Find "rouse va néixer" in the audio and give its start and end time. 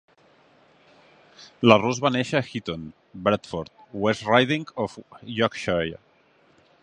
1.83-2.39